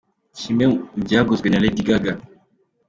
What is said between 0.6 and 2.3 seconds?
mu byaguzwe na Lady Gaga.